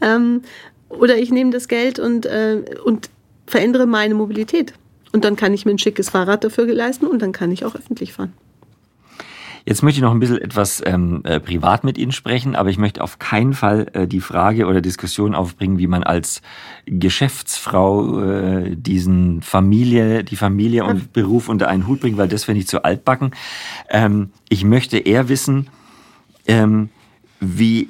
[0.00, 0.42] ähm,
[0.88, 3.10] oder ich nehme das Geld und, äh, und
[3.46, 4.74] verändere meine Mobilität.
[5.12, 7.74] Und dann kann ich mir ein schickes Fahrrad dafür leisten und dann kann ich auch
[7.74, 8.32] öffentlich fahren.
[9.68, 12.78] Jetzt möchte ich noch ein bisschen etwas ähm, äh, privat mit Ihnen sprechen, aber ich
[12.78, 16.40] möchte auf keinen Fall äh, die Frage oder Diskussion aufbringen, wie man als
[16.86, 22.60] Geschäftsfrau äh, diesen Familie, die Familie und Beruf unter einen Hut bringt, weil das finde
[22.60, 23.32] ich zu altbacken.
[23.90, 25.66] Ähm, ich möchte eher wissen,
[26.46, 26.90] ähm,
[27.40, 27.88] wie,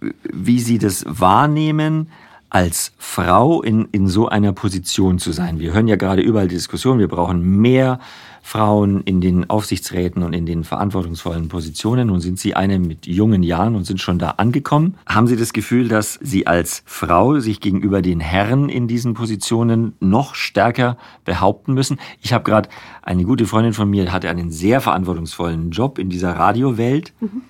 [0.00, 2.08] wie Sie das wahrnehmen,
[2.50, 5.60] als Frau in, in so einer Position zu sein.
[5.60, 8.00] Wir hören ja gerade überall die Diskussion, wir brauchen mehr
[8.42, 12.08] Frauen in den Aufsichtsräten und in den verantwortungsvollen Positionen.
[12.08, 14.96] Nun sind Sie eine mit jungen Jahren und sind schon da angekommen.
[15.06, 19.92] Haben Sie das Gefühl, dass Sie als Frau sich gegenüber den Herren in diesen Positionen
[20.00, 22.00] noch stärker behaupten müssen?
[22.22, 22.68] Ich habe gerade
[23.02, 27.12] eine gute Freundin von mir, hatte einen sehr verantwortungsvollen Job in dieser Radiowelt.
[27.20, 27.42] Mhm.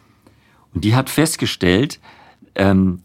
[0.75, 2.01] Und die hat festgestellt,
[2.55, 3.01] ähm,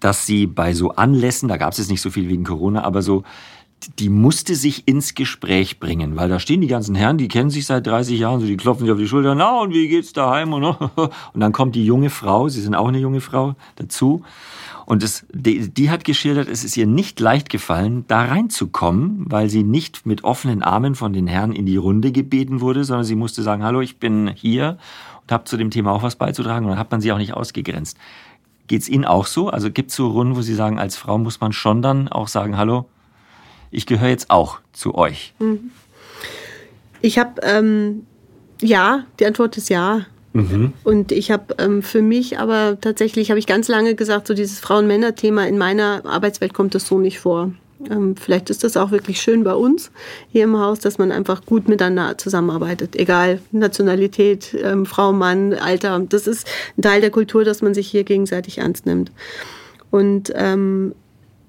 [0.00, 3.02] dass sie bei so Anlässen, da gab es jetzt nicht so viel wegen Corona, aber
[3.02, 3.22] so,
[3.98, 7.66] die musste sich ins Gespräch bringen, weil da stehen die ganzen Herren, die kennen sich
[7.66, 10.52] seit 30 Jahren, so die klopfen sich auf die Schulter, na und wie geht's daheim?
[10.52, 14.22] Und, und dann kommt die junge Frau, sie sind auch eine junge Frau dazu
[14.90, 19.48] und es, die, die hat geschildert, es ist ihr nicht leicht gefallen, da reinzukommen, weil
[19.48, 23.14] sie nicht mit offenen Armen von den Herren in die Runde gebeten wurde, sondern sie
[23.14, 24.78] musste sagen, hallo, ich bin hier
[25.22, 27.34] und habe zu dem Thema auch was beizutragen und dann hat man sie auch nicht
[27.34, 27.98] ausgegrenzt.
[28.66, 29.48] Geht's Ihnen auch so?
[29.48, 32.26] Also gibt es so Runden, wo Sie sagen, als Frau muss man schon dann auch
[32.26, 32.86] sagen, hallo,
[33.70, 35.34] ich gehöre jetzt auch zu euch?
[37.00, 38.06] Ich habe, ähm,
[38.60, 40.06] ja, die Antwort ist ja.
[40.32, 40.72] Mhm.
[40.84, 44.60] Und ich habe ähm, für mich aber tatsächlich, habe ich ganz lange gesagt, so dieses
[44.60, 47.52] Frauen-Männer-Thema in meiner Arbeitswelt kommt das so nicht vor.
[47.88, 49.90] Ähm, vielleicht ist das auch wirklich schön bei uns
[50.30, 52.94] hier im Haus, dass man einfach gut miteinander zusammenarbeitet.
[52.94, 55.98] Egal, Nationalität, ähm, Frau, Mann, Alter.
[56.00, 59.10] Das ist ein Teil der Kultur, dass man sich hier gegenseitig ernst nimmt.
[59.90, 60.94] Und ähm,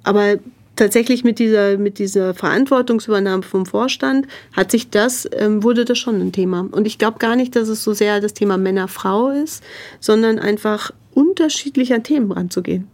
[0.03, 0.37] aber
[0.81, 6.19] tatsächlich mit dieser, mit dieser Verantwortungsübernahme vom Vorstand hat sich das, ähm, wurde das schon
[6.19, 6.67] ein Thema.
[6.71, 9.63] Und ich glaube gar nicht, dass es so sehr das Thema Männer-Frau ist,
[9.99, 12.87] sondern einfach unterschiedlich an Themen ranzugehen.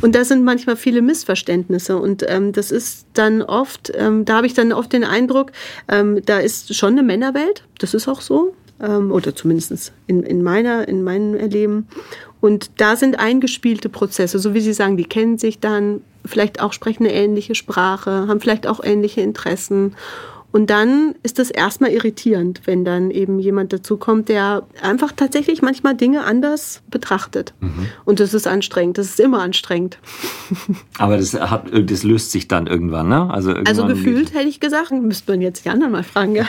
[0.00, 1.98] Und da sind manchmal viele Missverständnisse.
[1.98, 5.50] Und ähm, das ist dann oft, ähm, da habe ich dann oft den Eindruck,
[5.88, 8.54] ähm, da ist schon eine Männerwelt, das ist auch so.
[8.80, 11.88] Ähm, oder zumindest in, in, meiner, in meinem Erleben.
[12.44, 16.74] Und da sind eingespielte Prozesse, so wie Sie sagen, die kennen sich dann, vielleicht auch
[16.74, 19.96] sprechen eine ähnliche Sprache, haben vielleicht auch ähnliche Interessen.
[20.54, 25.96] Und dann ist es erstmal irritierend, wenn dann eben jemand dazukommt, der einfach tatsächlich manchmal
[25.96, 27.54] Dinge anders betrachtet.
[27.58, 27.88] Mhm.
[28.04, 28.96] Und das ist anstrengend.
[28.96, 29.98] Das ist immer anstrengend.
[30.98, 33.28] Aber das, hat, das löst sich dann irgendwann, ne?
[33.34, 36.36] Also, irgendwann also gefühlt hätte ich gesagt, müsste man jetzt die anderen mal fragen.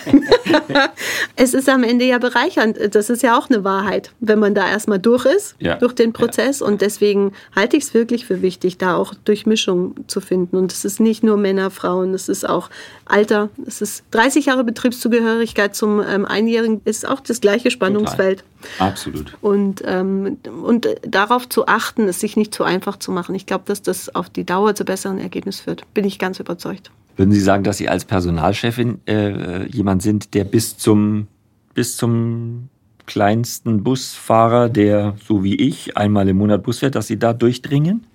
[1.36, 2.78] es ist am Ende ja bereichernd.
[2.94, 5.78] Das ist ja auch eine Wahrheit, wenn man da erstmal durch ist, ja.
[5.78, 6.60] durch den Prozess.
[6.60, 6.68] Ja.
[6.68, 10.58] Und deswegen halte ich es wirklich für wichtig, da auch Durchmischung zu finden.
[10.58, 12.70] Und es ist nicht nur Männer, Frauen, es ist auch
[13.06, 18.44] Alter, es ist 30 Jahre Betriebszugehörigkeit zum ähm, Einjährigen ist auch das gleiche Spannungsfeld.
[18.62, 18.88] Total.
[18.90, 19.38] Absolut.
[19.42, 23.36] Und, ähm, und darauf zu achten, es sich nicht zu einfach zu machen.
[23.36, 25.94] Ich glaube, dass das auf die Dauer zu besseren Ergebnissen führt.
[25.94, 26.92] Bin ich ganz überzeugt.
[27.18, 31.28] Würden Sie sagen, dass Sie als Personalchefin äh, jemand sind, der bis zum,
[31.74, 32.70] bis zum
[33.06, 38.06] kleinsten Busfahrer, der so wie ich einmal im Monat Bus fährt, dass Sie da durchdringen?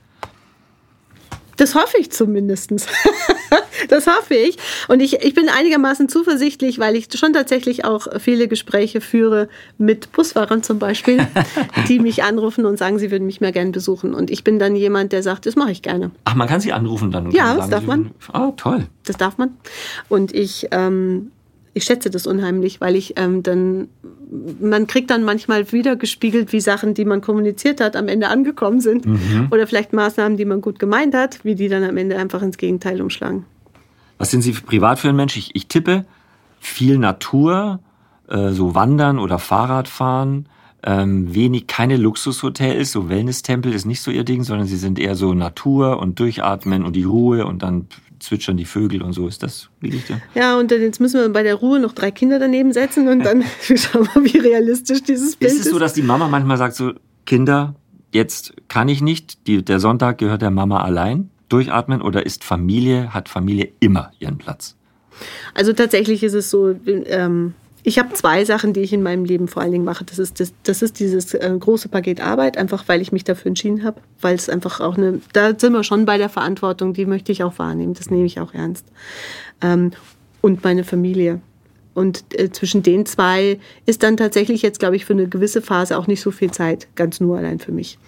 [1.61, 2.71] Das hoffe ich zumindest.
[3.91, 4.57] das hoffe ich.
[4.89, 10.11] Und ich, ich bin einigermaßen zuversichtlich, weil ich schon tatsächlich auch viele Gespräche führe mit
[10.13, 11.19] Busfahrern zum Beispiel,
[11.89, 14.15] die mich anrufen und sagen, sie würden mich mehr gerne besuchen.
[14.15, 16.13] Und ich bin dann jemand, der sagt, das mache ich gerne.
[16.25, 17.31] Ach, man kann sie anrufen dann?
[17.31, 18.13] Ja, das darf man.
[18.33, 18.87] Ah, toll.
[19.05, 19.51] Das darf man.
[20.09, 21.31] Und ich ähm,
[21.73, 23.89] ich schätze das unheimlich, weil ich ähm, dann,
[24.61, 28.81] man kriegt dann manchmal wieder gespiegelt, wie Sachen, die man kommuniziert hat, am Ende angekommen
[28.81, 29.07] sind.
[29.07, 29.49] Mhm.
[29.51, 32.59] Oder vielleicht Maßnahmen, die man gut gemeint hat, wie die dann am Ende einfach ins
[32.59, 33.45] Gegenteil umschlagen.
[34.19, 35.37] Was sind Sie privat für ein Mensch?
[35.37, 36.05] Ich, ich tippe
[36.59, 37.81] viel Natur,
[38.29, 40.47] äh, so Wandern oder Fahrradfahren.
[40.85, 45.15] Ähm, wenig, keine Luxushotels, so Wellness-Tempel ist nicht so ihr Ding, sondern sie sind eher
[45.15, 47.87] so Natur und Durchatmen und die Ruhe und dann
[48.19, 49.27] zwitschern die Vögel und so.
[49.27, 50.17] Ist das richtig?
[50.35, 53.45] Ja, und jetzt müssen wir bei der Ruhe noch drei Kinder daneben setzen und dann
[53.61, 55.61] schauen wir, wie realistisch dieses Bild ist.
[55.61, 56.93] Ist es so, dass die Mama manchmal sagt so,
[57.27, 57.75] Kinder,
[58.13, 63.13] jetzt kann ich nicht, die, der Sonntag gehört der Mama allein, durchatmen oder ist Familie,
[63.13, 64.77] hat Familie immer ihren Platz?
[65.55, 69.49] Also tatsächlich ist es so, ähm, ich habe zwei Sachen, die ich in meinem Leben
[69.49, 70.05] vor allen Dingen mache.
[70.05, 73.49] Das ist, das, das ist dieses äh, große Paket Arbeit, einfach weil ich mich dafür
[73.49, 77.07] entschieden habe, weil es einfach auch eine, da sind wir schon bei der Verantwortung, die
[77.07, 78.87] möchte ich auch wahrnehmen, das nehme ich auch ernst.
[79.63, 79.93] Ähm,
[80.41, 81.41] und meine Familie.
[81.93, 85.99] Und äh, zwischen den zwei ist dann tatsächlich jetzt, glaube ich, für eine gewisse Phase
[85.99, 87.99] auch nicht so viel Zeit, ganz nur allein für mich.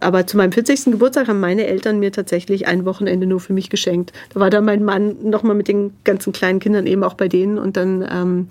[0.00, 0.86] Aber zu meinem 40.
[0.86, 4.12] Geburtstag haben meine Eltern mir tatsächlich ein Wochenende nur für mich geschenkt.
[4.34, 7.58] Da war dann mein Mann nochmal mit den ganzen kleinen Kindern eben auch bei denen
[7.58, 8.48] und dann ähm,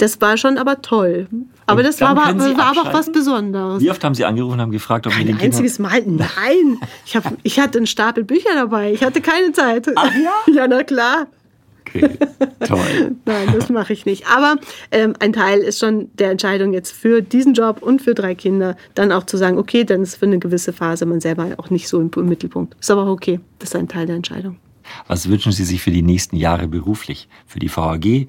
[0.00, 1.28] das war schon aber toll.
[1.66, 3.82] Aber und das war, aber, war aber auch was Besonderes.
[3.82, 6.02] Wie oft haben Sie angerufen und haben gefragt, ob Kein mit den einziges Mal?
[6.06, 6.78] Nein.
[7.04, 8.92] Ich, hab, ich hatte einen Stapel Bücher dabei.
[8.92, 9.86] Ich hatte keine Zeit.
[9.94, 10.30] Ach ja?
[10.54, 11.26] Ja, na klar.
[11.86, 12.08] Okay,
[12.66, 13.16] toll.
[13.26, 14.26] Nein, das mache ich nicht.
[14.26, 14.56] Aber
[14.90, 18.76] ähm, ein Teil ist schon der Entscheidung jetzt für diesen Job und für drei Kinder,
[18.94, 21.88] dann auch zu sagen, okay, dann ist für eine gewisse Phase man selber auch nicht
[21.88, 22.74] so im, im Mittelpunkt.
[22.80, 23.40] Ist aber auch okay.
[23.58, 24.56] Das ist ein Teil der Entscheidung.
[25.06, 27.28] Was wünschen Sie sich für die nächsten Jahre beruflich?
[27.46, 28.28] Für die VAG,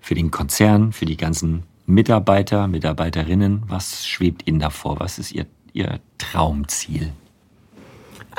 [0.00, 3.62] für den Konzern, für die ganzen Mitarbeiter, Mitarbeiterinnen?
[3.66, 5.00] Was schwebt Ihnen davor?
[5.00, 7.12] Was ist Ihr, Ihr Traumziel?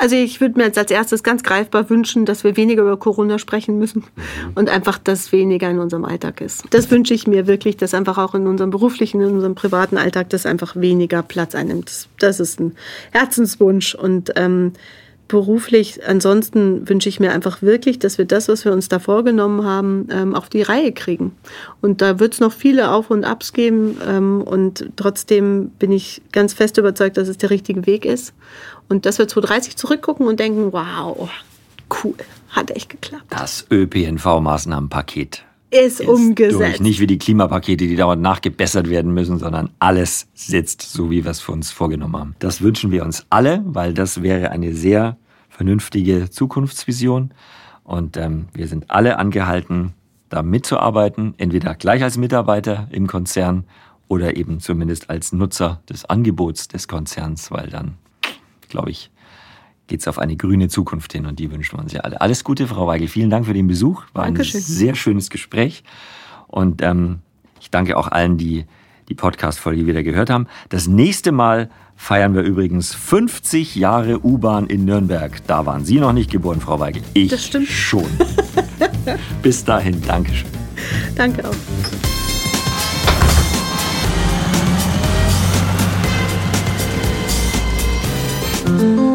[0.00, 3.38] Also ich würde mir jetzt als erstes ganz greifbar wünschen, dass wir weniger über Corona
[3.38, 4.52] sprechen müssen mhm.
[4.54, 6.64] und einfach, dass weniger in unserem Alltag ist.
[6.70, 10.30] Das wünsche ich mir wirklich, dass einfach auch in unserem beruflichen, in unserem privaten Alltag
[10.30, 11.90] das einfach weniger Platz einnimmt.
[11.90, 12.76] Das, das ist ein
[13.10, 14.72] Herzenswunsch und ähm,
[15.30, 19.64] beruflich, ansonsten wünsche ich mir einfach wirklich, dass wir das, was wir uns da vorgenommen
[19.64, 21.32] haben, ähm, auf die Reihe kriegen.
[21.80, 23.96] Und da wird es noch viele Auf und Abs geben.
[24.06, 28.34] Ähm, und trotzdem bin ich ganz fest überzeugt, dass es der richtige Weg ist.
[28.88, 31.30] Und dass wir 2030 zurückgucken und denken, wow,
[32.02, 32.14] cool,
[32.50, 33.26] hat echt geklappt.
[33.30, 36.60] Das ÖPNV-Maßnahmenpaket ist, ist umgesetzt.
[36.60, 36.80] Durch.
[36.80, 41.30] Nicht wie die Klimapakete, die dauernd nachgebessert werden müssen, sondern alles sitzt, so wie wir
[41.30, 42.36] es für uns vorgenommen haben.
[42.40, 45.16] Das wünschen wir uns alle, weil das wäre eine sehr
[45.60, 47.34] vernünftige Zukunftsvision.
[47.84, 49.92] Und ähm, wir sind alle angehalten,
[50.30, 53.64] da mitzuarbeiten, entweder gleich als Mitarbeiter im Konzern
[54.08, 57.98] oder eben zumindest als Nutzer des Angebots des Konzerns, weil dann,
[58.70, 59.10] glaube ich,
[59.86, 62.22] geht es auf eine grüne Zukunft hin und die wünschen wir uns ja alle.
[62.22, 63.08] Alles Gute, Frau Weigel.
[63.08, 64.04] Vielen Dank für den Besuch.
[64.14, 64.60] War Dankeschön.
[64.60, 65.84] ein sehr schönes Gespräch.
[66.46, 67.18] Und ähm,
[67.60, 68.64] ich danke auch allen, die
[69.10, 70.46] die Podcast-Folge wieder gehört haben.
[70.70, 75.46] Das nächste Mal feiern wir übrigens 50 Jahre U-Bahn in Nürnberg.
[75.46, 77.02] Da waren Sie noch nicht geboren, Frau Weigel.
[77.12, 77.68] Ich das stimmt.
[77.68, 78.06] schon.
[79.42, 80.48] Bis dahin, Dankeschön.
[81.14, 81.54] Danke auch.
[88.78, 89.09] Thank